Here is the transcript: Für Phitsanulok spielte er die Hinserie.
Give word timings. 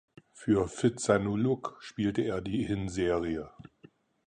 Für 0.33 0.67
Phitsanulok 0.67 1.77
spielte 1.79 2.23
er 2.23 2.41
die 2.41 2.63
Hinserie. 2.63 3.51